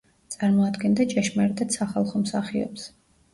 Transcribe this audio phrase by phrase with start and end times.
[0.35, 2.89] წარმოადგენდა ჭეშმარიტად სახალხო მსახიობს.